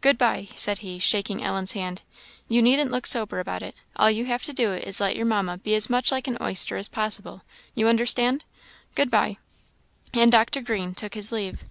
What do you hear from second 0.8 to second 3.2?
shaking Ellen's hand; "you needn't look